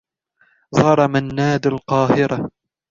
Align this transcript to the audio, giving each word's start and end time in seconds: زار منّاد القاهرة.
زار 0.75 1.07
منّاد 1.07 1.65
القاهرة. 1.67 2.49